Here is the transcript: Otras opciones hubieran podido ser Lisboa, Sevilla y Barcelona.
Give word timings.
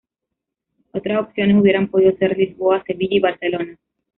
Otras 0.93 1.19
opciones 1.19 1.55
hubieran 1.61 1.87
podido 1.87 2.17
ser 2.17 2.35
Lisboa, 2.35 2.83
Sevilla 2.87 3.17
y 3.17 3.19
Barcelona. 3.19 3.77